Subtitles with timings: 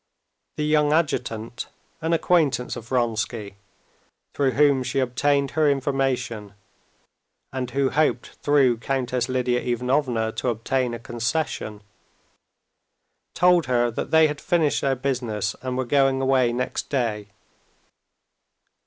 [0.55, 1.67] The young adjutant,
[2.01, 3.57] an acquaintance of Vronsky,
[4.33, 6.55] through whom she obtained her information,
[7.53, 11.81] and who hoped through Countess Lidia Ivanovna to obtain a concession,
[13.35, 17.27] told her that they had finished their business and were going away next day.